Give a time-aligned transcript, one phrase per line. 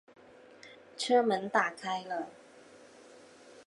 [0.97, 2.27] 车门打开了